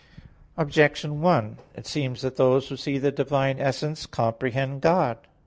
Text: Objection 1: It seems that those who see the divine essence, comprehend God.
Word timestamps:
Objection 0.57 1.21
1: 1.21 1.59
It 1.75 1.85
seems 1.85 2.23
that 2.23 2.35
those 2.35 2.69
who 2.69 2.75
see 2.75 2.97
the 2.97 3.11
divine 3.11 3.59
essence, 3.59 4.07
comprehend 4.07 4.81
God. 4.81 5.17